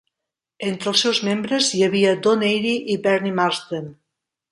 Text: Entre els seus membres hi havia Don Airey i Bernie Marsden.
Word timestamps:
Entre 0.69 0.87
els 0.91 1.03
seus 1.05 1.19
membres 1.27 1.69
hi 1.79 1.83
havia 1.87 2.13
Don 2.29 2.47
Airey 2.47 2.79
i 2.95 2.99
Bernie 3.05 3.35
Marsden. 3.41 3.93